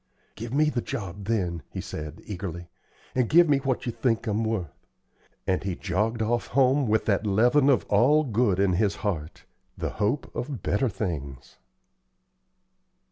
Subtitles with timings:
[0.33, 2.71] "Give me the job then," he said, eagerly,
[3.13, 4.65] "and give me what you think I'm wuth;"
[5.45, 9.45] and he jogged off home with that leaven of all good in his heart
[9.77, 11.57] the hope of better things.